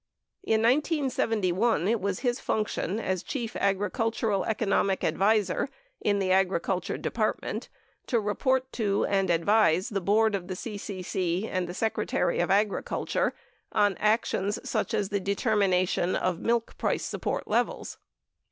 [0.41, 7.69] In 1971, it was his function as chief agricultural economic advisor in the Agriculture Department
[8.07, 13.35] to report to and advise the Board of the CCC and the Secretary of Agriculture
[13.73, 17.99] on actions such as the determination of milk price support levels.